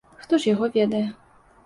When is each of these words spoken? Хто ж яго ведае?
Хто 0.21 0.39
ж 0.45 0.49
яго 0.53 0.69
ведае? 0.77 1.03